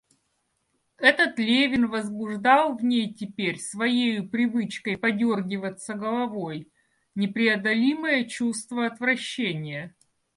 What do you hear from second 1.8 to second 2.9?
возбуждал в